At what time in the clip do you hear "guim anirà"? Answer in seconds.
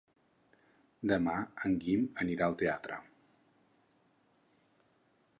1.83-2.47